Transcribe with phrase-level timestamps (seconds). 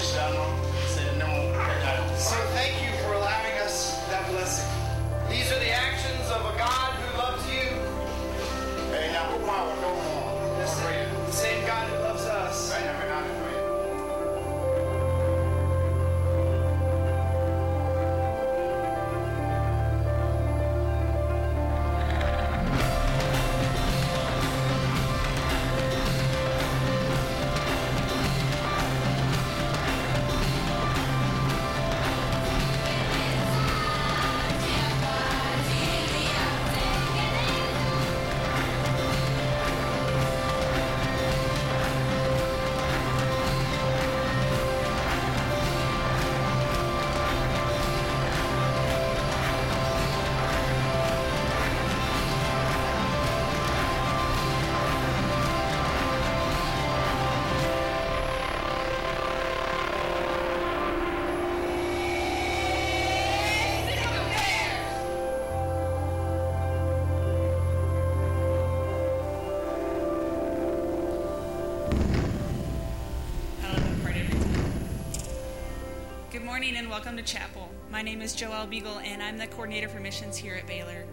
[0.00, 0.14] So
[2.28, 2.57] thank you for
[76.48, 77.68] morning and welcome to chapel.
[77.90, 81.04] My name is Joelle Beagle and I'm the coordinator for missions here at Baylor.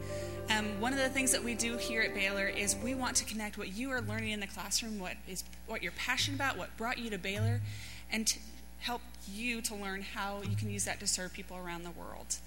[0.50, 3.26] Um, one of the things that we do here at Baylor is we want to
[3.26, 6.76] connect what you are learning in the classroom, what is what you're passionate about, what
[6.78, 7.60] brought you to Baylor,
[8.10, 8.40] and to
[8.80, 12.38] help you to learn how you can use that to serve people around the world.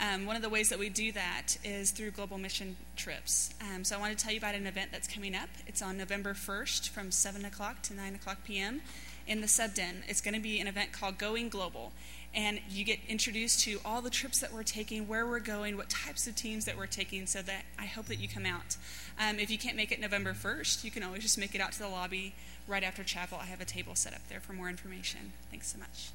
[0.00, 3.52] Um, one of the ways that we do that is through global mission trips.
[3.60, 5.50] Um, so I want to tell you about an event that's coming up.
[5.66, 8.80] It's on November 1st from 7 o'clock to 9 o'clock p.m.
[9.26, 9.96] in the Subden.
[10.08, 11.92] It's going to be an event called Going Global.
[12.34, 15.88] And you get introduced to all the trips that we're taking, where we're going, what
[15.88, 18.76] types of teams that we're taking, so that I hope that you come out.
[19.18, 21.72] Um, if you can't make it November 1st, you can always just make it out
[21.72, 22.34] to the lobby
[22.68, 23.38] right after chapel.
[23.40, 25.32] I have a table set up there for more information.
[25.50, 26.10] Thanks so much.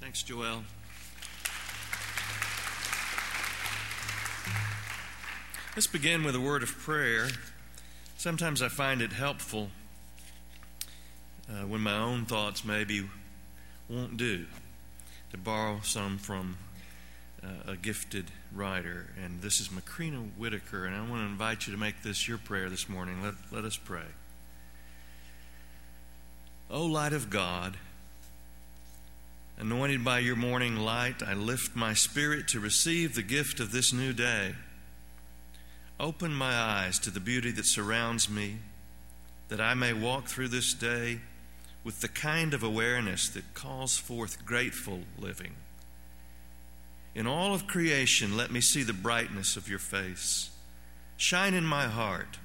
[0.00, 0.62] Thanks, Joelle.
[5.74, 7.28] Let's begin with a word of prayer.
[8.16, 9.68] Sometimes I find it helpful
[11.50, 13.04] uh, when my own thoughts maybe
[13.88, 14.46] won't do
[15.36, 16.56] to borrow some from
[17.42, 19.10] uh, a gifted writer.
[19.22, 22.38] And this is Macrina Wiederkehr, and I want to invite you to make this your
[22.38, 23.22] prayer this morning.
[23.22, 24.06] Let, let us pray.
[26.70, 27.76] O light of God,
[29.58, 33.92] anointed by your morning light, I lift my spirit to receive the gift of this
[33.92, 34.54] new day.
[36.00, 38.56] Open my eyes to the beauty that surrounds me,
[39.48, 41.20] that I may walk through this day
[41.86, 45.52] with the kind of awareness that calls forth grateful living.
[47.14, 50.50] In all of creation, let me see the brightness of your face.
[51.16, 52.38] Shine in my heart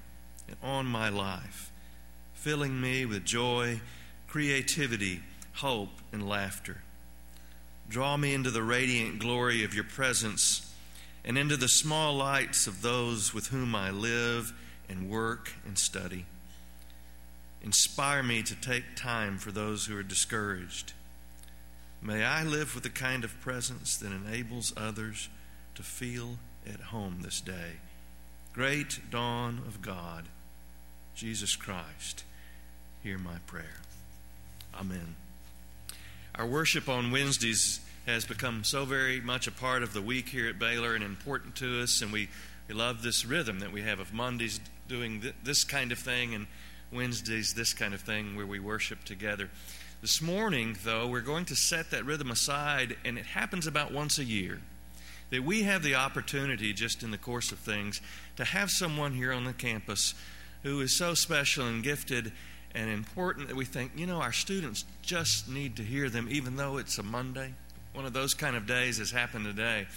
[0.47, 1.71] and on my life,
[2.35, 3.81] filling me with joy,
[4.27, 5.21] creativity,
[5.53, 6.83] hope, and laughter.
[7.89, 10.71] Draw me into the radiant glory of your presence
[11.25, 14.53] and into the small lights of those with whom I live
[14.87, 16.27] and work and study.
[17.63, 20.93] Inspire me to take time for those who are discouraged.
[22.01, 25.29] May I live with the kind of presence that enables others
[25.75, 27.73] to feel at home this day.
[28.53, 30.25] Great dawn of God,
[31.15, 32.23] Jesus Christ,
[33.03, 33.81] hear my prayer.
[34.73, 35.15] Amen.
[36.35, 40.47] Our worship on Wednesdays has become so very much a part of the week here
[40.49, 42.29] at Baylor and important to us, and we,
[42.67, 46.33] we love this rhythm that we have of Mondays doing th- this kind of thing
[46.33, 46.47] and
[46.91, 49.49] Wednesdays this kind of thing where we worship together.
[50.01, 54.17] This morning, though, we're going to set that rhythm aside, and it happens about once
[54.17, 54.59] a year
[55.29, 58.01] that we have the opportunity, just in the course of things,
[58.35, 60.13] to have someone here on the campus
[60.63, 62.31] who is so special and gifted
[62.75, 66.55] and important that we think, you know, our students just need to hear them, even
[66.55, 67.53] though it's a Monday.
[67.93, 69.87] One of those kind of days has happened today.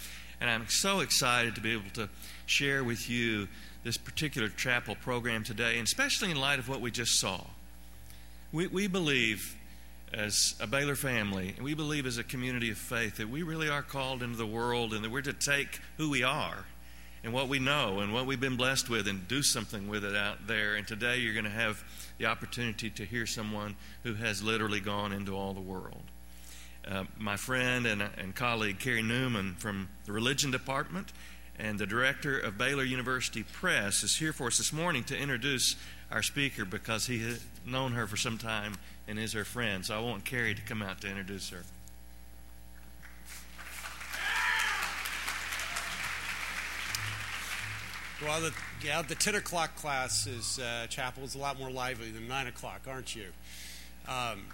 [0.41, 2.09] And I'm so excited to be able to
[2.47, 3.49] share with you
[3.85, 7.41] this particular chapel program today, and especially in light of what we just saw.
[8.51, 9.57] We, we believe
[10.13, 13.69] as a Baylor family, and we believe as a community of faith that we really
[13.69, 16.65] are called into the world and that we're to take who we are
[17.23, 20.15] and what we know and what we've been blessed with and do something with it
[20.15, 20.77] out there.
[20.77, 21.83] And today you're going to have
[22.19, 26.03] the opportunity to hear someone who has literally gone into all the world.
[26.87, 31.13] Uh, my friend and, and colleague Carey Newman from the religion department
[31.59, 35.77] and the director of Baylor University Press is here for us this morning to introduce
[36.11, 38.75] our speaker because he has known her for some time
[39.07, 39.85] and is her friend.
[39.85, 41.65] So I want Carey to come out to introduce her.
[48.23, 48.53] Well, the,
[48.83, 52.47] yeah, the 10 o'clock class is uh, chapel is a lot more lively than 9
[52.47, 53.27] o'clock, aren't you?
[54.09, 54.45] Um,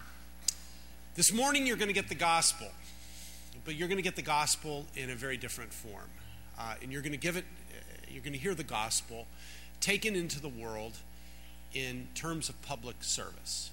[1.14, 2.68] This morning, you're going to get the gospel,
[3.64, 6.08] but you're going to get the gospel in a very different form.
[6.60, 7.80] Uh, and you're going to give it, uh,
[8.10, 9.26] you're going to hear the gospel
[9.80, 10.92] taken into the world
[11.72, 13.70] in terms of public service.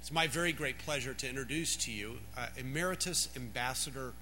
[0.00, 4.12] It's my very great pleasure to introduce to you uh, Emeritus Ambassador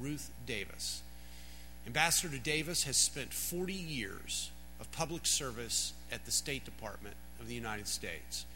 [0.00, 1.02] Ruth Davis.
[1.86, 4.50] Ambassador Davis has spent 40 years
[4.80, 8.46] of public service at the State Department of the United States.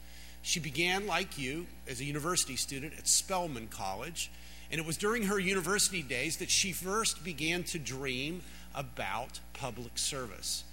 [0.41, 4.31] She began, like you, as a university student at Spelman College,
[4.71, 8.41] and it was during her university days that she first began to dream
[8.75, 10.63] about public service.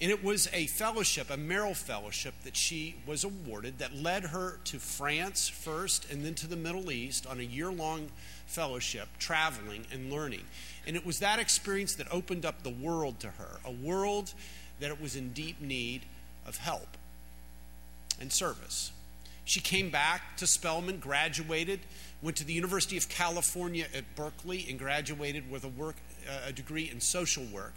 [0.00, 4.58] And it was a fellowship, a Merrill Fellowship, that she was awarded that led her
[4.64, 8.08] to France first and then to the Middle East on a year long
[8.46, 10.44] fellowship, traveling and learning.
[10.86, 14.34] And it was that experience that opened up the world to her, a world
[14.80, 16.02] that it was in deep need
[16.46, 16.88] of help
[18.20, 18.92] and service.
[19.46, 21.80] She came back to Spelman, graduated,
[22.20, 25.96] went to the University of California at Berkeley, and graduated with a, work,
[26.46, 27.74] a degree in social work.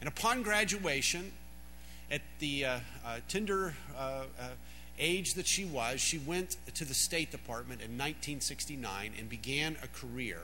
[0.00, 1.32] And upon graduation,
[2.10, 4.48] at the uh, uh, tender uh, uh,
[4.98, 9.88] age that she was, she went to the State Department in 1969 and began a
[9.88, 10.40] career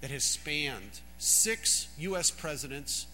[0.00, 2.30] that has spanned six U.S.
[2.30, 3.06] presidents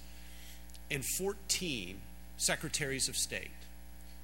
[0.90, 2.00] and 14
[2.36, 3.50] secretaries of state,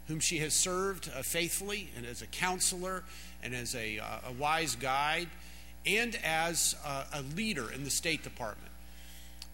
[0.07, 3.05] whom she has served uh, faithfully and as a counselor
[3.43, 5.29] and as a, uh, a wise guide
[5.87, 8.71] and as a leader in the State Department.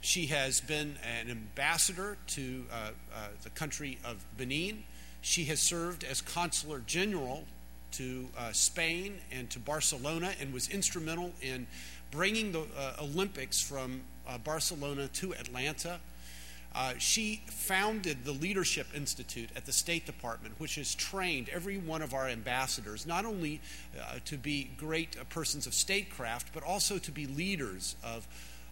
[0.04, 4.84] She has been an ambassador to uh, uh, the country of Benin.
[5.22, 7.44] She has served as consular general
[7.92, 11.66] to uh, Spain and to Barcelona and was instrumental in
[12.10, 15.98] bringing the uh, Olympics from uh, Barcelona to Atlanta.
[16.74, 22.02] Uh, she founded the Leadership Institute at the State Department, which has trained every one
[22.02, 23.58] of our ambassadors not only
[24.26, 28.28] to be great persons of statecraft, but also to be leaders of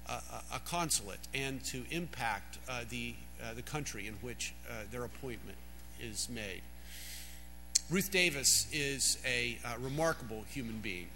[0.08, 5.58] a, consulate and to impact uh, the, uh, the country in which uh, their appointment
[6.00, 6.62] is made.
[7.90, 11.08] Ruth Davis is a uh, remarkable human being.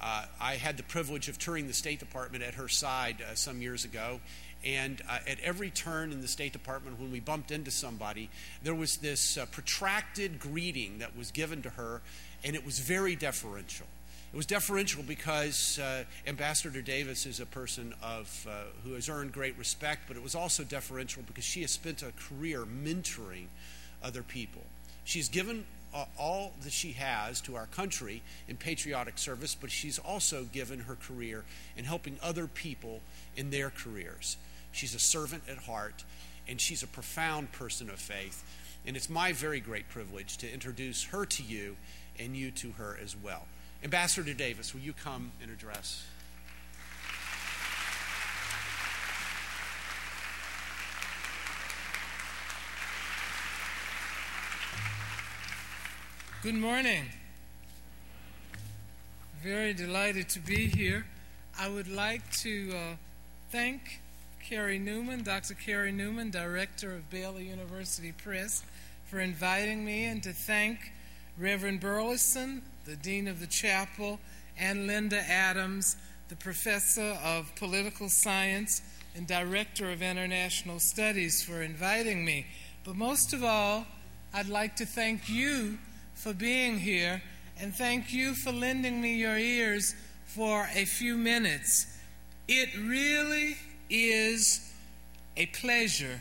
[0.00, 3.84] Uh, I had the privilege of touring the State Department at her side some years
[3.84, 4.20] ago,
[4.64, 8.28] and uh, at every turn in the State Department, when we bumped into somebody,
[8.62, 12.00] there was this uh, protracted greeting that was given to her,
[12.44, 13.86] and it was very deferential.
[14.32, 19.32] It was deferential because uh, Ambassador Davis is a person of, uh, who has earned
[19.32, 23.46] great respect, but it was also deferential because she has spent a career mentoring
[24.02, 24.62] other people.
[25.04, 25.64] She's given
[25.94, 30.80] uh, all that she has to our country in patriotic service, but she's also given
[30.80, 31.44] her career
[31.78, 33.00] in helping other people
[33.34, 34.36] in their careers.
[34.72, 36.04] She's a servant at heart,
[36.46, 38.44] and she's a profound person of faith.
[38.86, 41.76] And it's my very great privilege to introduce her to you
[42.18, 43.46] and you to her as well.
[43.84, 46.04] Ambassador Davis, will you come and address?
[56.42, 57.04] Good morning.
[59.42, 61.06] Very delighted to be here.
[61.58, 62.96] I would like to uh,
[63.50, 64.00] thank
[64.48, 65.54] Carey Newman, Dr.
[65.54, 68.62] Carey Newman, Director of Baylor University Press,
[69.06, 70.92] for inviting me, and to thank
[71.38, 74.18] Reverend Burleson, the Dean of the Chapel,
[74.58, 75.96] and Linda Adams,
[76.28, 78.82] the Professor of Political Science
[79.14, 82.46] and Director of International Studies, for inviting me.
[82.84, 83.86] But most of all,
[84.34, 85.78] I'd like to thank you
[86.14, 87.22] for being here
[87.60, 89.94] and thank you for lending me your ears
[90.26, 91.86] for a few minutes.
[92.48, 93.56] It really
[93.88, 94.72] is
[95.36, 96.20] a pleasure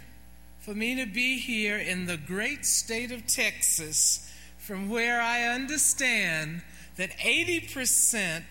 [0.60, 4.26] for me to be here in the great state of Texas
[4.67, 6.62] from where I understand
[6.97, 8.43] that 80%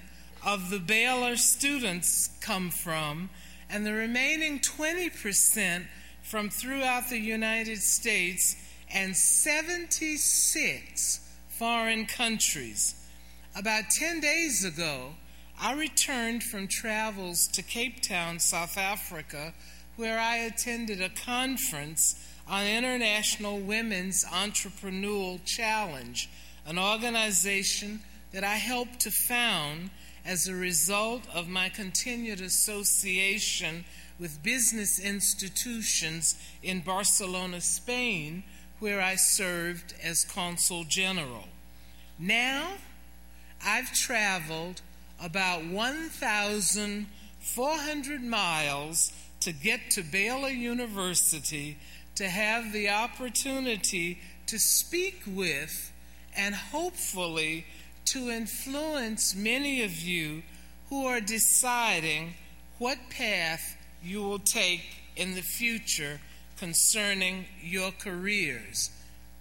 [0.46, 3.28] of the Baylor students come from,
[3.68, 5.84] and the remaining 20%
[6.22, 8.56] from throughout the United States
[8.90, 12.94] and 76 foreign countries.
[13.54, 15.10] About 10 days ago,
[15.60, 19.52] I returned from travels to Cape Town, South Africa,
[19.96, 22.14] where I attended a conference
[22.48, 26.28] on International Women's Entrepreneurial Challenge,
[26.66, 28.00] an organization
[28.32, 29.90] that I helped to found
[30.24, 33.84] as a result of my continued association
[34.18, 38.42] with business institutions in Barcelona, Spain,
[38.78, 41.44] where I served as consul general.
[42.18, 42.72] Now,
[43.64, 44.80] I've traveled
[45.22, 51.78] about 1,400 miles to get to Baylor University
[52.16, 55.92] to have the opportunity to speak with
[56.36, 57.66] and hopefully
[58.06, 60.42] to influence many of you
[60.88, 62.34] who are deciding
[62.78, 66.20] what path you will take in the future
[66.58, 68.90] concerning your careers.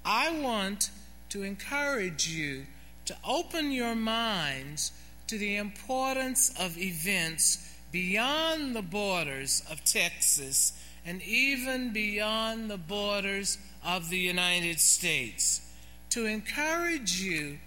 [0.03, 0.89] I want
[1.29, 2.65] to encourage you
[3.05, 4.91] to open your minds
[5.27, 10.73] to the importance of events beyond the borders of Texas
[11.05, 15.61] and even beyond the borders of the United States.
[16.09, 17.59] To encourage you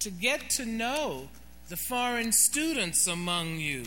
[0.00, 1.28] to get to know
[1.68, 3.84] the foreign students among you,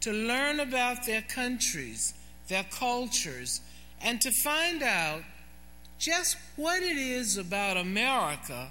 [0.00, 2.14] to learn about their countries,
[2.46, 3.60] their cultures,
[4.00, 5.22] and to find out
[5.98, 8.70] just what it is about America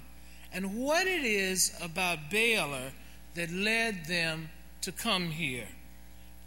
[0.52, 2.90] and what it is about Baylor
[3.34, 4.48] that led them
[4.80, 5.68] to come here.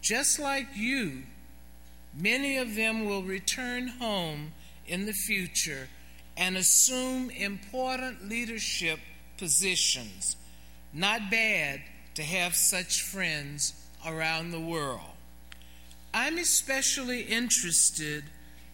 [0.01, 1.23] Just like you,
[2.13, 4.51] many of them will return home
[4.85, 5.87] in the future
[6.37, 8.99] and assume important leadership
[9.37, 10.35] positions.
[10.93, 11.81] Not bad
[12.15, 13.73] to have such friends
[14.05, 15.15] around the world.
[16.13, 18.25] I'm especially interested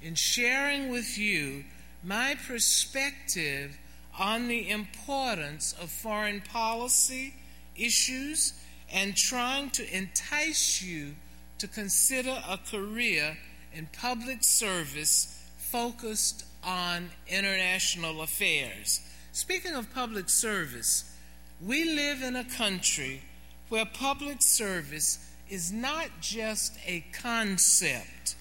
[0.01, 1.65] in sharing with you
[2.03, 3.77] my perspective
[4.17, 7.33] on the importance of foreign policy
[7.75, 8.53] issues
[8.91, 11.15] and trying to entice you
[11.59, 13.37] to consider a career
[13.73, 19.01] in public service focused on international affairs.
[19.31, 21.13] Speaking of public service,
[21.61, 23.21] we live in a country
[23.69, 28.35] where public service is not just a concept,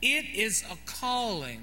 [0.00, 1.62] it is a calling,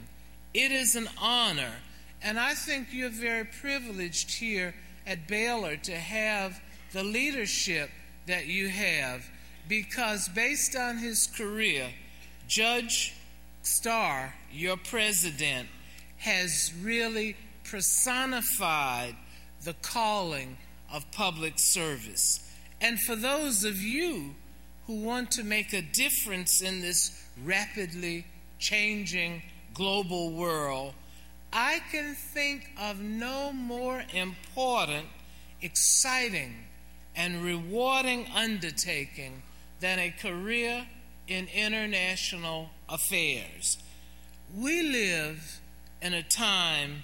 [0.53, 1.73] it is an honor.
[2.21, 4.73] And I think you're very privileged here
[5.07, 6.61] at Baylor to have
[6.91, 7.89] the leadership
[8.27, 9.29] that you have
[9.69, 11.87] because, based on his career,
[12.47, 13.13] Judge
[13.61, 15.69] Starr, your president,
[16.17, 19.15] has really personified
[19.63, 20.57] the calling
[20.91, 22.39] of public service.
[22.81, 24.33] And for those of you
[24.87, 28.25] who want to make a difference in this rapidly
[28.57, 29.43] changing
[29.75, 30.93] global world,
[31.53, 35.05] I can think of no more important,
[35.61, 36.55] exciting,
[37.15, 39.43] and rewarding undertaking
[39.79, 40.85] than a career
[41.27, 43.77] in international affairs.
[44.55, 45.59] We live
[46.01, 47.03] in a time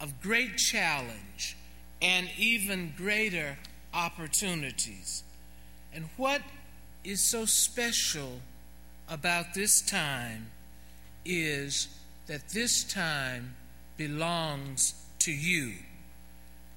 [0.00, 1.56] of great challenge
[2.00, 3.58] and even greater
[3.92, 5.24] opportunities.
[5.92, 6.42] And what
[7.02, 8.40] is so special
[9.08, 10.46] about this time
[11.24, 11.88] is
[12.26, 13.54] that this time
[13.96, 15.74] belongs to you.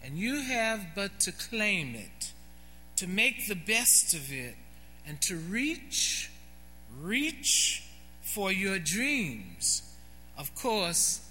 [0.03, 2.33] And you have but to claim it,
[2.97, 4.55] to make the best of it,
[5.07, 6.29] and to reach,
[6.99, 7.83] reach
[8.21, 9.81] for your dreams.
[10.37, 11.21] Of course,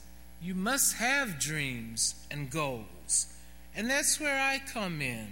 [0.41, 3.33] you must have dreams and goals.
[3.75, 5.29] And that's where I come in.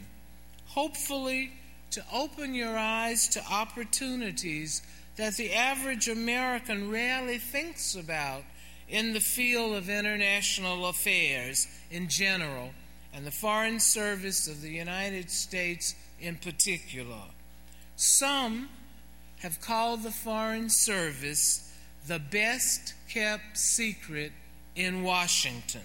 [0.69, 1.53] Hopefully,
[1.93, 4.83] to open your eyes to opportunities
[5.17, 8.43] that the average American rarely thinks about
[8.89, 12.71] in the field of international affairs in general
[13.15, 17.23] and the Foreign Service of the United States in particular.
[17.97, 18.69] Some
[19.41, 21.73] have called the Foreign Service
[22.07, 24.33] the best kept secret
[24.75, 25.83] in Washington.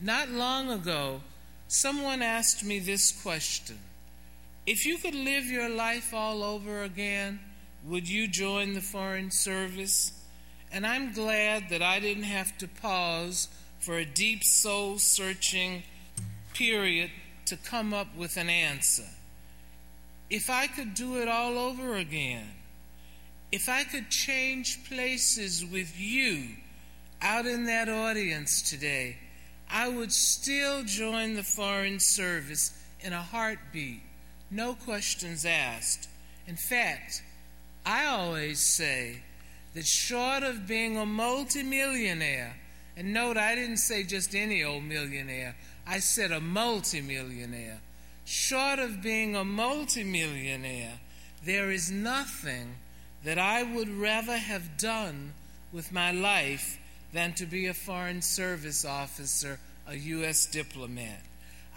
[0.00, 1.20] Not long ago,
[1.68, 3.78] someone asked me this question
[4.66, 7.40] If you could live your life all over again,
[7.84, 10.12] would you join the Foreign Service?
[10.72, 13.48] And I'm glad that I didn't have to pause
[13.80, 15.82] for a deep soul searching
[16.54, 17.10] period
[17.46, 19.08] to come up with an answer.
[20.30, 22.46] If I could do it all over again,
[23.50, 26.50] if I could change places with you
[27.20, 29.16] out in that audience today,
[29.68, 34.02] I would still join the Foreign Service in a heartbeat,
[34.50, 36.08] no questions asked.
[36.46, 37.22] In fact,
[37.84, 39.22] I always say
[39.74, 42.56] that short of being a multimillionaire,
[42.96, 45.56] and note I didn't say just any old millionaire,
[45.86, 47.80] I said a multimillionaire.
[48.30, 51.00] Short of being a multimillionaire,
[51.44, 52.76] there is nothing
[53.24, 55.34] that I would rather have done
[55.72, 56.78] with my life
[57.12, 60.46] than to be a Foreign Service officer, a U.S.
[60.46, 61.22] diplomat.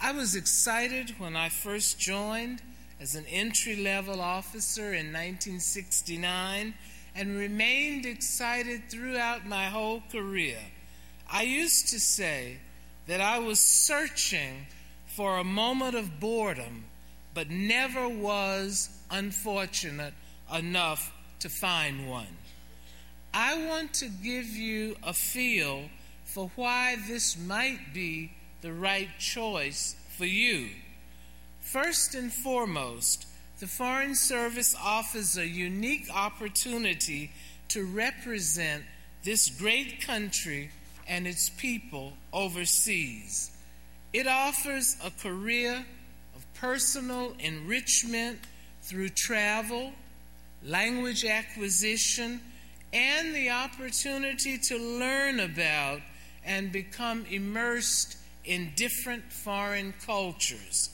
[0.00, 2.62] I was excited when I first joined
[3.00, 6.72] as an entry level officer in 1969
[7.16, 10.60] and remained excited throughout my whole career.
[11.28, 12.58] I used to say
[13.08, 14.68] that I was searching
[15.14, 16.84] for a moment of boredom,
[17.34, 20.12] but never was unfortunate
[20.52, 22.26] enough to find one.
[23.32, 25.84] I want to give you a feel
[26.24, 30.68] for why this might be the right choice for you.
[31.60, 33.26] First and foremost,
[33.60, 37.30] the Foreign Service offers a unique opportunity
[37.68, 38.82] to represent
[39.22, 40.70] this great country
[41.06, 43.53] and its people overseas.
[44.14, 45.84] It offers a career
[46.36, 48.38] of personal enrichment
[48.80, 49.90] through travel,
[50.62, 52.40] language acquisition,
[52.92, 56.00] and the opportunity to learn about
[56.44, 60.90] and become immersed in different foreign cultures.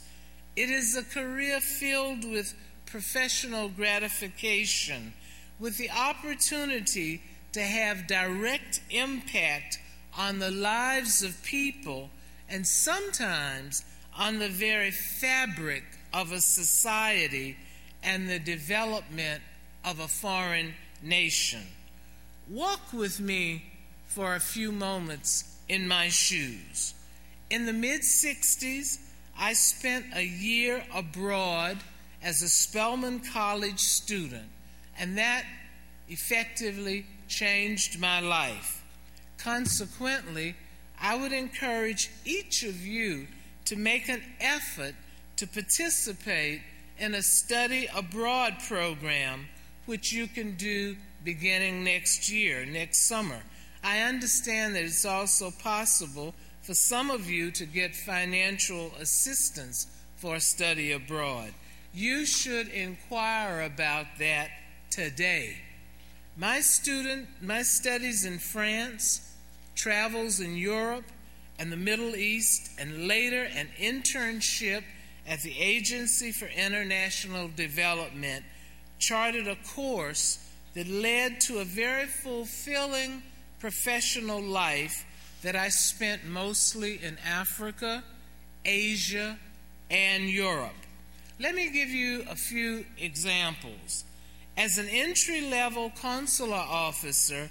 [0.56, 2.54] It is a career filled with
[2.86, 5.12] professional gratification,
[5.58, 7.20] with the opportunity
[7.52, 9.78] to have direct impact
[10.16, 12.08] on the lives of people
[12.50, 13.84] and sometimes
[14.18, 17.56] on the very fabric of a society
[18.02, 19.42] and the development
[19.84, 21.62] of a foreign nation.
[22.48, 23.64] Walk with me
[24.06, 26.94] for a few moments in my shoes.
[27.48, 28.98] In the mid 60s,
[29.38, 31.78] I spent a year abroad
[32.22, 34.48] as a Spelman College student,
[34.98, 35.44] and that
[36.08, 38.84] effectively changed my life.
[39.38, 40.54] Consequently,
[41.00, 43.26] I would encourage each of you
[43.66, 44.94] to make an effort
[45.36, 46.60] to participate
[46.98, 49.48] in a study abroad program,
[49.86, 53.40] which you can do beginning next year, next summer.
[53.82, 60.34] I understand that it's also possible for some of you to get financial assistance for
[60.34, 61.52] a study abroad.
[61.94, 64.50] You should inquire about that
[64.90, 65.56] today.
[66.36, 69.29] My student, my studies in France,
[69.80, 71.04] travels in Europe
[71.58, 74.82] and the Middle East, and later an internship
[75.26, 78.44] at the Agency for International Development
[78.98, 80.38] charted a course
[80.74, 83.22] that led to a very fulfilling
[83.58, 85.04] professional life
[85.42, 88.02] that I spent mostly in Africa,
[88.64, 89.38] Asia,
[89.90, 90.72] and Europe.
[91.38, 94.04] Let me give you a few examples.
[94.56, 97.48] As an entry level consular officer,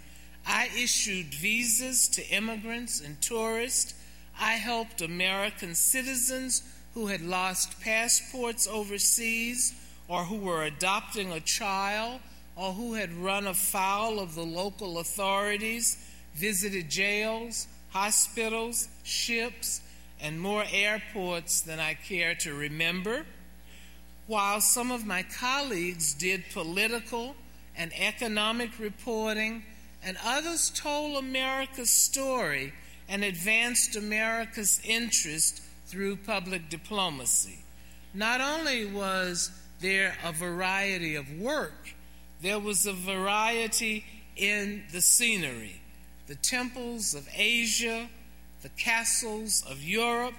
[0.51, 3.93] I issued visas to immigrants and tourists.
[4.39, 6.63] I helped American citizens
[6.95, 9.75] who had lost passports overseas
[10.07, 12.19] or who were adopting a child
[12.55, 19.81] or who had run afoul of the local authorities, visited jails, hospitals, ships,
[20.19, 23.23] and more airports than I care to remember.
[24.25, 27.35] While some of my colleagues did political
[27.77, 29.63] and economic reporting,
[30.03, 32.73] and others told America's story
[33.07, 37.59] and advanced America's interest through public diplomacy.
[38.13, 41.95] Not only was there a variety of work,
[42.41, 45.81] there was a variety in the scenery.
[46.27, 48.07] The temples of Asia,
[48.62, 50.35] the castles of Europe,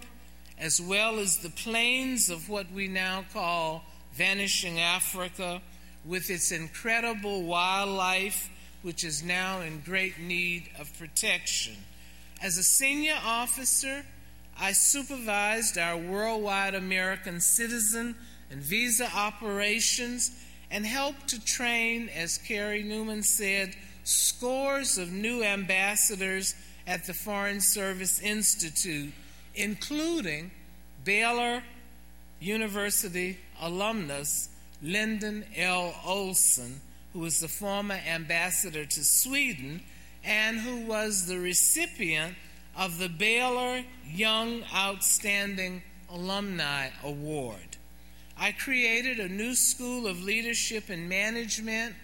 [0.58, 5.60] as well as the plains of what we now call vanishing Africa,
[6.04, 8.50] with its incredible wildlife,
[8.82, 11.76] which is now in great need of protection.
[12.42, 14.04] As a senior officer,
[14.58, 18.14] I supervised our worldwide American citizen
[18.50, 20.30] and visa operations
[20.70, 26.54] and helped to train, as Carey Newman said, scores of new ambassadors
[26.86, 29.12] at the Foreign Service Institute,
[29.54, 30.50] including
[31.04, 31.62] Baylor
[32.40, 34.48] University alumnus
[34.82, 35.94] Lyndon L.
[36.04, 36.80] Olson,
[37.12, 39.80] who was the former ambassador to Sweden
[40.24, 42.34] and who was the recipient
[42.76, 47.78] of the Baylor Young Outstanding Alumni Award.
[48.38, 51.96] I created a new school of leadership and management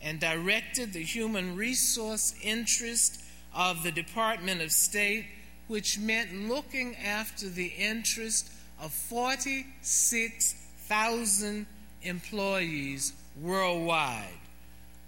[0.00, 3.20] and directed the human resource interest
[3.54, 5.26] of the Department of State,
[5.68, 11.66] which meant looking after the interest of 46,000
[12.02, 14.41] employees worldwide.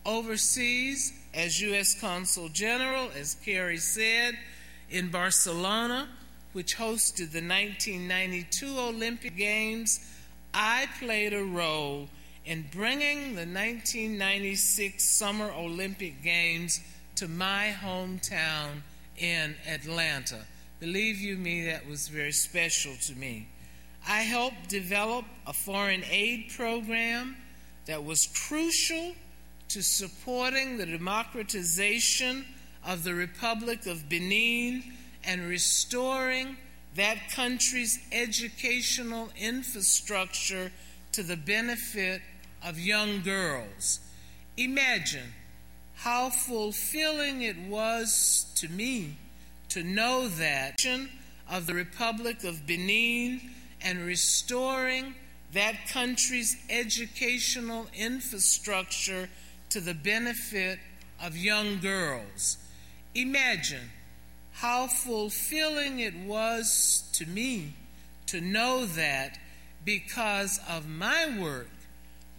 [0.07, 1.99] Overseas, as U.S.
[1.99, 4.37] Consul General, as Carey said,
[4.90, 6.09] in Barcelona,
[6.53, 10.01] which hosted the 1992 Olympic Games,
[10.53, 12.09] I played a role
[12.45, 16.81] in bringing the 1996 Summer Olympic Games
[17.17, 18.83] to my hometown
[19.17, 20.40] in Atlanta.
[20.81, 23.49] Believe you me, that was very special to me.
[24.07, 27.37] I helped develop a foreign aid program
[27.87, 29.14] that was crucial
[29.75, 32.45] to supporting the democratization
[32.87, 34.85] of the Republic of Benin
[35.25, 36.57] and restoring
[36.95, 40.71] that country's educational infrastructure
[41.11, 42.23] to the benefit
[42.63, 43.99] of young girls.
[44.57, 45.33] Imagine
[45.97, 49.17] how fulfilling it was to me
[49.71, 50.77] to know that
[51.51, 53.41] of the Republic of Benin
[53.83, 55.17] and restoring
[55.53, 59.29] that country's educational infrastructure
[59.75, 60.79] to the benefit
[61.21, 62.59] of young girls.
[63.13, 63.91] Imagine
[64.53, 67.73] how fulfilling it was to me
[68.25, 69.37] to know that
[69.85, 71.71] because of my work,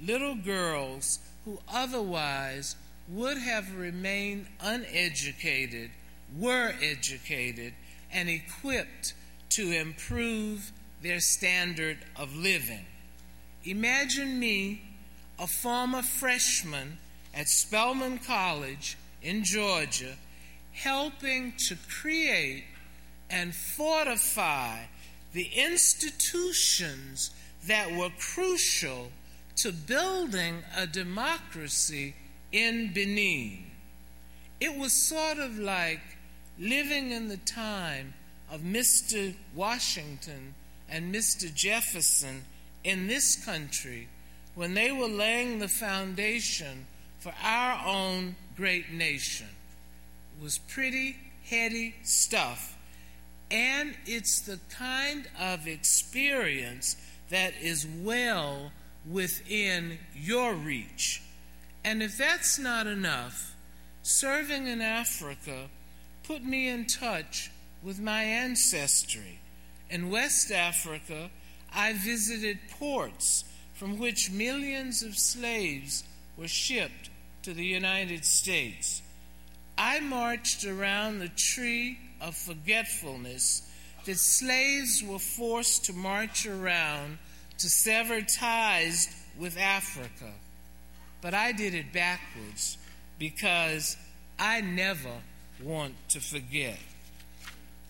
[0.02, 2.78] little girls who otherwise
[3.10, 5.92] would have remained uneducated
[6.38, 7.74] were educated
[8.14, 9.14] and equipped
[9.50, 10.72] to improve
[11.02, 12.86] their standard of living.
[13.66, 14.84] Imagine me,
[15.38, 16.98] a former freshman
[17.36, 20.16] at Spelman College in Georgia,
[20.72, 22.64] helping to create
[23.30, 24.80] and fortify
[25.34, 27.32] the institutions
[27.68, 29.12] that were crucial
[29.58, 32.16] to building a democracy
[32.52, 33.66] in Benin.
[34.60, 36.02] It was sort of like
[36.58, 38.14] living in the time
[38.50, 39.36] of Mr.
[39.54, 40.54] Washington
[40.90, 41.54] and Mr.
[41.54, 42.44] Jefferson
[42.84, 44.08] in this country
[44.54, 46.86] when they were laying the foundation
[47.26, 49.48] for our own great nation.
[50.40, 51.16] Was pretty
[51.50, 52.78] heady stuff,
[53.50, 56.96] and it's the kind of experience
[57.32, 58.72] that is well
[59.10, 61.24] within your reach.
[61.84, 63.56] And if that's not enough,
[64.04, 65.70] serving in Africa
[66.28, 67.50] put me in touch
[67.82, 69.40] with my ancestry.
[69.90, 71.32] In West Africa,
[71.74, 76.04] I visited ports from which millions of slaves
[76.38, 77.10] were shipped
[77.46, 79.04] to the United States.
[79.78, 83.62] I marched around the tree of forgetfulness
[84.06, 87.20] that slaves were forced to march around
[87.60, 90.32] to sever ties with Africa.
[91.22, 92.80] But I did it backwards
[93.20, 93.96] because
[94.40, 95.22] I never
[95.62, 96.80] want to forget.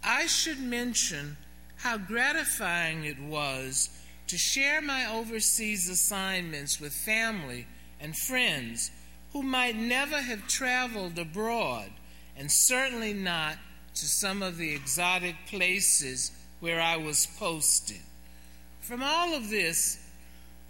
[0.04, 1.38] I should mention
[1.78, 3.90] how gratifying it was
[4.28, 7.68] to share my overseas assignments with family
[8.02, 8.92] and friends
[9.36, 11.90] who might never have traveled abroad,
[12.38, 13.58] and certainly not
[13.94, 18.00] to some of the exotic places where I was posted.
[18.80, 20.00] From all of this,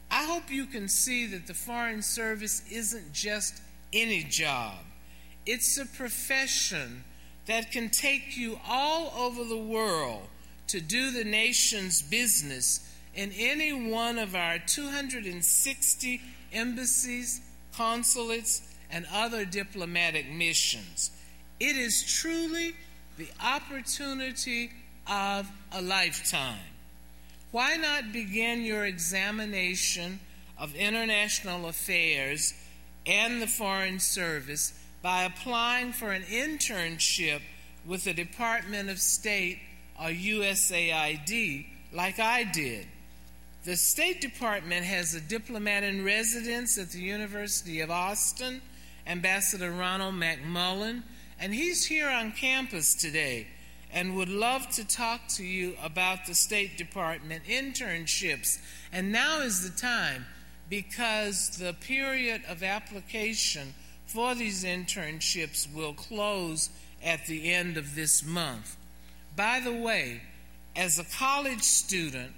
[0.09, 3.61] I hope you can see that the Foreign Service isn't just
[3.93, 4.79] any job,
[5.45, 7.03] it's a profession
[7.45, 10.27] that can take you all over the world
[10.69, 16.19] to do the nation's business in any one of our 260
[16.51, 17.41] embassies,
[17.75, 21.11] consulates, and other diplomatic missions.
[21.59, 22.73] It is truly
[23.17, 24.71] the opportunity
[25.07, 26.59] of a lifetime.
[27.51, 30.19] Why not begin your examination
[30.57, 32.53] of international affairs
[33.05, 37.41] and the Foreign Service by applying for an internship
[37.85, 39.59] with the Department of State
[39.99, 42.87] or USAID, like I did?
[43.65, 48.61] The State Department has a diplomat in residence at the University of Austin,
[49.07, 51.01] Ambassador Ronald McMullen,
[51.39, 53.47] and he's here on campus today
[53.91, 58.59] and would love to talk to you about the State Department internships.
[58.93, 60.27] And now is the time
[60.69, 63.73] because the period of application
[64.05, 66.69] for these internships will close
[67.03, 68.77] at the end of this month.
[69.35, 70.21] By the way,
[70.75, 72.31] as a college student,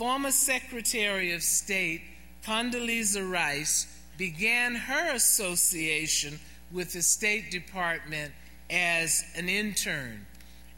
[0.00, 2.00] former Secretary of State
[2.42, 3.86] Condoleezza Rice
[4.16, 6.40] began her association
[6.72, 8.32] with the State Department
[8.70, 10.24] as an intern.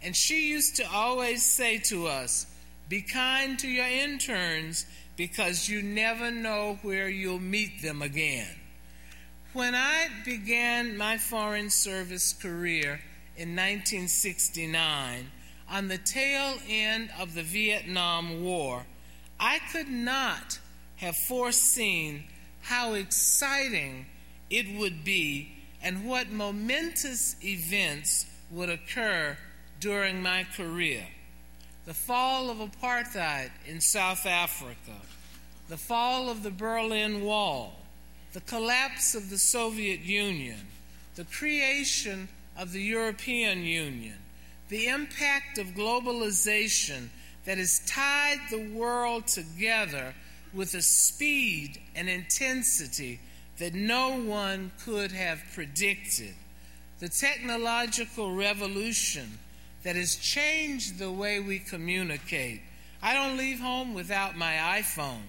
[0.03, 2.49] And she used to always say to us,
[2.89, 8.57] Be kind to your interns because you never know where you'll meet them again.
[9.53, 13.01] When I began my Foreign Service career
[13.37, 15.31] in 1969,
[15.71, 18.85] on the tail end of the Vietnam War,
[19.45, 20.61] I could not
[20.99, 22.23] have foreseen
[22.61, 24.07] how exciting
[24.49, 29.37] it would be and what momentous events would occur
[29.81, 31.05] during my career.
[31.87, 34.95] The fall of apartheid in South Africa,
[35.69, 37.81] the fall of the Berlin Wall,
[38.35, 40.69] the collapse of the Soviet Union,
[41.17, 44.19] the creation of the European Union,
[44.69, 47.09] the impact of globalization
[47.45, 50.15] that has tied the world together
[50.55, 53.19] with a speed and intensity
[53.59, 56.35] that no one could have predicted,
[57.01, 59.39] the technological revolution
[59.83, 62.61] that has changed the way we communicate.
[63.03, 65.23] I don't leave home without my iPhone.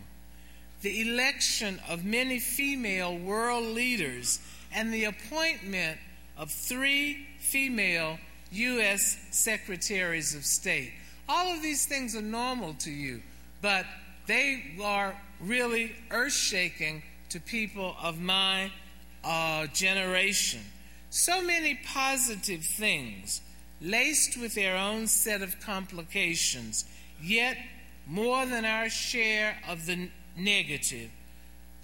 [0.82, 4.40] The election of many female world leaders
[4.72, 5.98] and the appointment
[6.38, 8.20] of three female
[8.52, 9.18] U.S.
[9.32, 10.92] secretaries of state.
[11.28, 13.22] All of these things are normal to you.
[13.62, 13.86] but
[14.28, 18.72] they are really earth shaking to people of my
[19.24, 20.60] uh, generation.
[21.10, 23.42] So many positive things,
[23.82, 26.86] laced with their own set of complications,
[27.22, 27.58] yet
[28.06, 31.10] more than our share of the negative.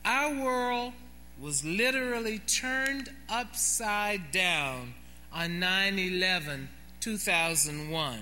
[0.03, 0.93] Our world
[1.39, 4.93] was literally turned upside down
[5.31, 8.19] on 9 11 2001.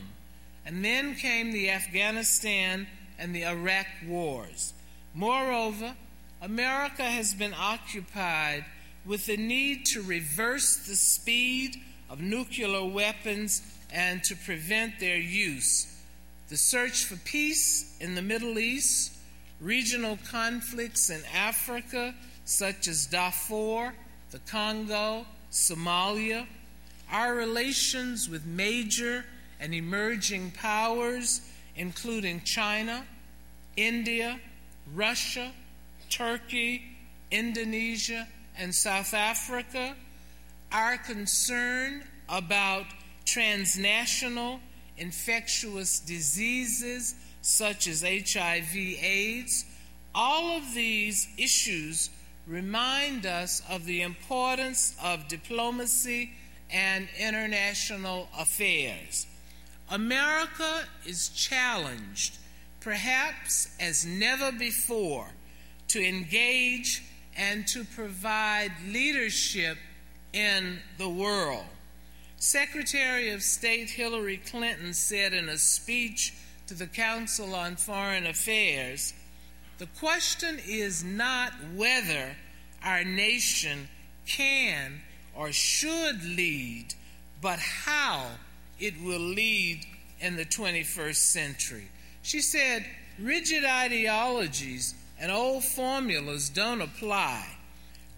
[0.67, 4.73] And then came the Afghanistan and the Iraq wars.
[5.13, 5.95] Moreover,
[6.41, 8.65] America has been occupied
[9.06, 11.77] with the need to reverse the speed
[12.10, 13.62] of nuclear weapons
[13.93, 15.88] and to prevent their use.
[16.49, 19.13] The search for peace in the Middle East,
[19.62, 23.93] regional conflicts in Africa, such as Darfur,
[24.32, 26.45] the Congo, Somalia,
[27.10, 29.23] our relations with major
[29.60, 31.41] and emerging powers,
[31.76, 33.04] including China,
[33.76, 34.39] India,
[34.93, 35.52] Russia,
[36.10, 36.82] Turkey,
[37.32, 39.96] Indonesia, and South Africa,
[40.72, 42.86] our concern about
[43.26, 44.60] transnational
[44.98, 49.65] infectious diseases such as HIV, AIDS,
[50.13, 52.10] all of these issues
[52.48, 56.32] remind us of the importance of diplomacy
[56.72, 59.28] and international affairs.
[59.89, 62.38] America is challenged,
[62.80, 65.28] perhaps as never before,
[65.89, 67.04] to engage
[67.38, 69.78] and to provide leadership
[70.34, 71.65] in the world.
[72.38, 76.34] Secretary of State Hillary Clinton said in a speech
[76.67, 79.13] to the Council on Foreign Affairs
[79.78, 82.36] the question is not whether
[82.84, 83.88] our nation
[84.26, 85.02] can
[85.36, 86.95] or should lead,
[87.41, 88.32] but how
[88.80, 89.86] it will lead
[90.20, 91.88] in the 21st century.
[92.22, 92.86] She said,
[93.20, 97.46] rigid ideologies and old formulas don't apply.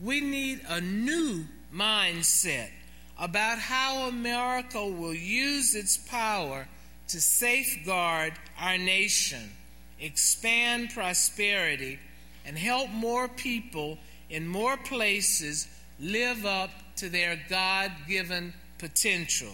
[0.02, 2.69] We need a new mindset
[3.17, 6.67] about how America will use its power
[7.10, 9.52] to safeguard our nation,
[10.00, 12.00] expand prosperity,
[12.45, 13.98] and help more people
[14.30, 15.67] in more places
[16.00, 19.54] live up to their God given potential.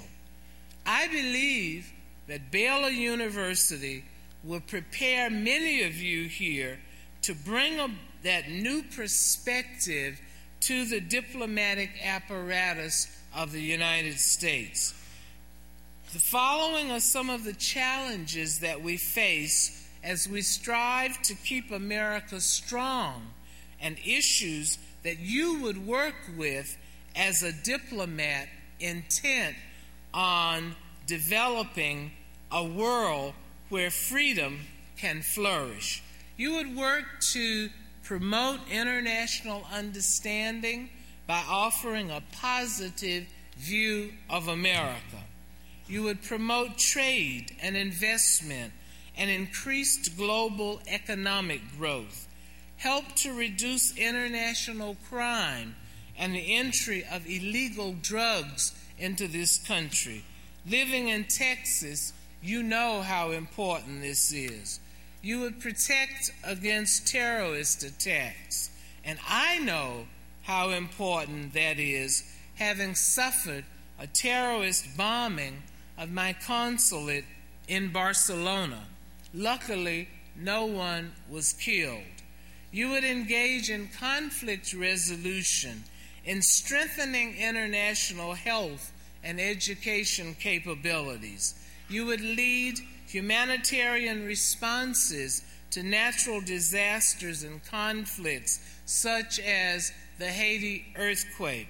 [0.86, 1.92] I believe
[2.28, 4.04] that Baylor University
[4.44, 6.80] will prepare many of you here
[7.24, 7.90] to bring a,
[8.24, 10.20] that new perspective
[10.62, 14.94] to the diplomatic apparatus of the United States.
[16.14, 21.72] The following are some of the challenges that we face as we strive to keep
[21.72, 23.24] America strong
[23.82, 26.78] and issues that you would work with
[27.16, 28.48] as a diplomat
[28.80, 29.56] intent
[30.16, 30.76] on
[31.06, 32.12] developing
[32.52, 33.34] a world
[33.70, 34.62] where freedom
[34.98, 36.02] can flourish.
[36.38, 37.70] You would work to
[38.04, 40.90] promote international understanding
[41.28, 43.26] by offering a positive
[43.58, 45.24] view of America.
[45.88, 48.74] You would promote trade and investment
[49.18, 52.28] and increased global economic growth,
[52.78, 55.76] help to reduce international crime
[56.18, 60.24] and the entry of illegal drugs into this country.
[60.70, 64.80] Living in Texas, you know how important this is.
[65.22, 68.70] You would protect against terrorist attacks.
[69.04, 70.06] And I know
[70.44, 72.24] how important that is,
[72.56, 73.66] having suffered
[74.00, 75.64] a terrorist bombing
[75.98, 77.26] of my consulate
[77.68, 78.84] in Barcelona.
[79.34, 82.04] Luckily, no one was killed.
[82.72, 85.84] You would engage in conflict resolution
[86.26, 88.92] in strengthening international health
[89.24, 91.56] and education capabilities.
[91.88, 101.68] You would lead humanitarian responses to natural disasters and conflicts, such as the Haiti earthquake.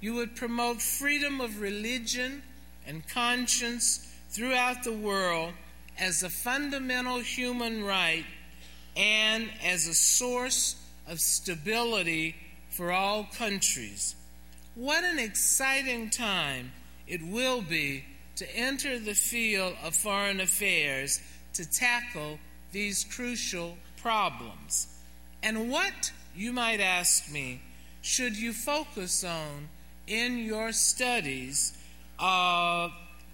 [0.00, 2.42] You would promote freedom of religion
[2.86, 5.52] and conscience throughout the world
[5.98, 8.24] as a fundamental human right
[8.96, 10.76] and as a source
[11.08, 12.36] of stability
[12.78, 14.14] for all countries.
[14.76, 16.70] What an exciting time
[17.08, 18.04] it will be
[18.36, 21.20] to enter the field of foreign affairs
[21.54, 22.38] to tackle
[22.70, 24.86] these crucial problems.
[25.42, 27.62] And what, you might ask me,
[28.00, 29.68] should you focus on
[30.06, 31.76] in your studies
[32.20, 32.90] uh,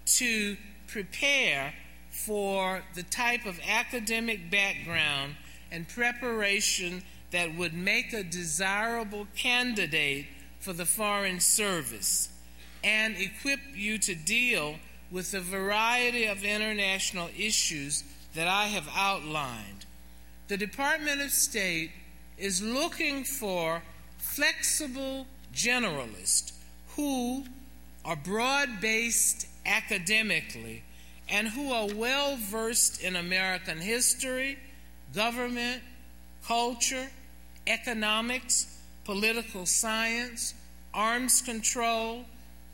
[0.07, 1.71] to prepare
[2.09, 5.35] for the type of academic background
[5.71, 7.03] and preparation
[7.35, 10.25] that would make a desirable candidate
[10.61, 12.29] for the Foreign Service
[12.81, 14.75] and equip you to deal
[15.11, 19.85] with the variety of international issues that I have outlined.
[20.47, 21.91] the Department of State
[22.37, 23.81] is looking for
[24.17, 26.53] flexible generalists
[26.95, 27.43] who
[28.05, 30.83] are broad based academically
[31.27, 34.57] and who are well versed in American history,
[35.13, 35.81] government,
[36.47, 37.09] culture,
[37.67, 40.53] economics, political science,
[40.93, 42.25] arms control,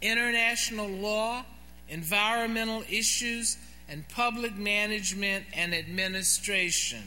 [0.02, 1.44] international law,
[1.90, 3.58] environmental issues,
[3.90, 7.04] and public management and administration.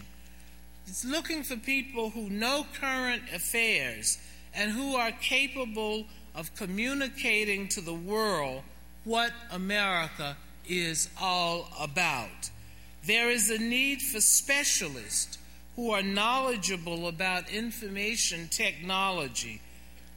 [0.87, 4.19] It's looking for people who know current affairs
[4.55, 8.63] and who are capable of communicating to the world
[9.05, 10.37] what America
[10.69, 12.51] is all about.
[13.07, 15.39] There is a need for specialists
[15.77, 19.61] who are knowledgeable about information technology,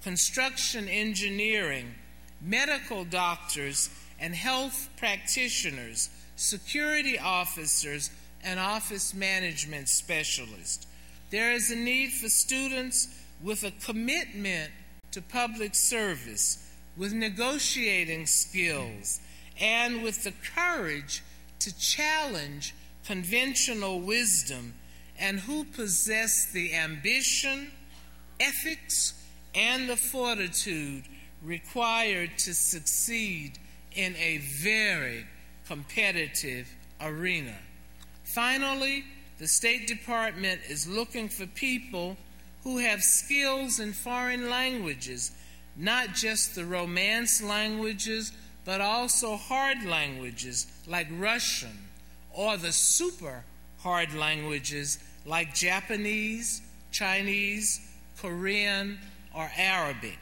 [0.04, 1.94] construction engineering,
[2.42, 3.90] medical doctors,
[4.20, 8.12] and health practitioners, security officers,
[8.44, 10.86] and office management specialists.
[11.32, 13.08] There is a need for students
[13.42, 14.72] with a commitment
[15.12, 19.20] to public service, with negotiating skills,
[19.60, 21.24] and with the courage
[21.60, 22.74] to challenge
[23.06, 24.74] conventional wisdom,
[25.20, 27.72] and who possess the ambition,
[28.40, 29.14] ethics,
[29.56, 31.04] and the fortitude
[31.44, 33.58] required to succeed
[33.94, 35.26] in a very
[35.68, 36.68] competitive
[37.02, 37.56] arena.
[38.24, 39.04] Finally,
[39.40, 42.18] the State Department is looking for people
[42.64, 45.32] who have skills in foreign languages,
[45.76, 48.32] not just the Romance languages,
[48.66, 51.88] but also hard languages like Russian
[52.34, 53.44] or the super
[53.80, 56.62] hard languages like Japanese,
[56.92, 57.82] Chinese,
[58.18, 58.98] Korean,
[59.36, 60.18] or Arabic.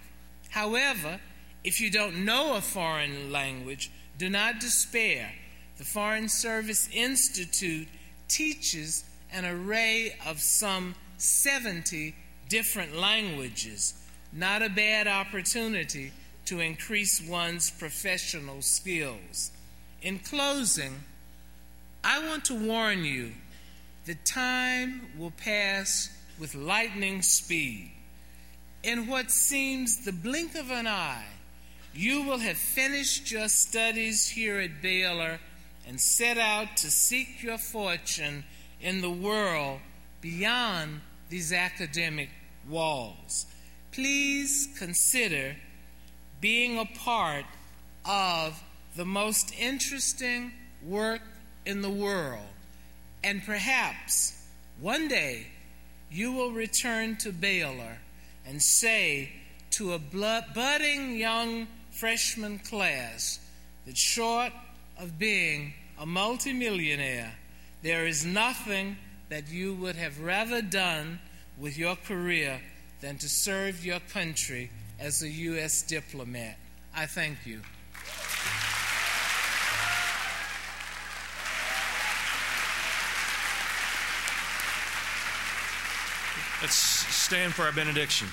[0.49, 1.19] However,
[1.63, 5.31] if you don't know a foreign language, do not despair.
[5.77, 7.87] The Foreign Service Institute
[8.27, 12.15] teaches an array of some 70
[12.49, 13.93] different languages.
[14.31, 16.11] Not a bad opportunity
[16.45, 19.51] to increase one's professional skills.
[20.01, 21.03] In closing,
[22.03, 23.31] I want to warn you
[24.05, 27.91] that time will pass with lightning speed.
[28.83, 31.25] In what seems the blink of an eye,
[31.93, 35.39] you will have finished your studies here at Baylor
[35.87, 38.43] and set out to seek your fortune
[38.81, 39.79] in the world
[40.21, 42.29] beyond these academic
[42.69, 43.45] walls.
[43.91, 45.55] Please consider
[46.41, 47.45] being a part
[48.03, 48.61] of
[48.95, 50.51] the most interesting
[50.83, 51.21] work
[51.65, 52.45] in the world.
[53.25, 54.39] And perhaps
[54.79, 55.47] one day
[56.11, 57.97] you will return to Baylor
[58.45, 59.31] and say
[59.71, 63.39] to a budding young freshman class
[63.87, 64.53] that short
[64.99, 67.33] of being a multimillionaire,
[67.81, 68.95] there is nothing
[69.29, 71.19] that you would have rather done
[71.57, 72.61] with your career
[73.01, 75.81] than to serve your country as a U.S.
[75.81, 76.59] diplomat.
[76.95, 77.61] I thank you.
[86.65, 88.27] Let's stand for our benediction.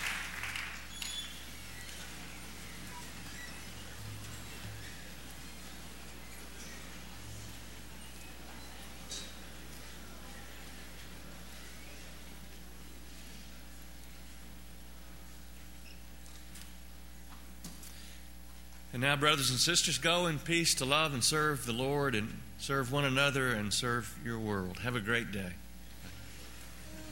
[18.95, 22.41] And now, brothers and sisters, go in peace to love and serve the Lord and
[22.57, 24.79] serve one another and serve your world.
[24.79, 25.53] Have a great day.